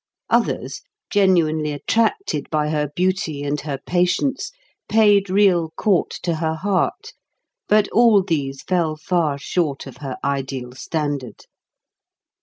Others, 0.31 0.81
genuinely 1.11 1.71
attracted 1.71 2.49
by 2.49 2.69
her 2.69 2.89
beauty 2.95 3.43
and 3.43 3.61
her 3.61 3.77
patience, 3.77 4.51
paid 4.89 5.29
real 5.29 5.69
court 5.77 6.09
to 6.23 6.37
her 6.37 6.55
heart; 6.55 7.13
but 7.67 7.87
all 7.89 8.23
these 8.23 8.63
fell 8.63 8.95
far 8.95 9.37
short 9.37 9.85
of 9.85 9.97
her 9.97 10.17
ideal 10.23 10.71
standard. 10.71 11.45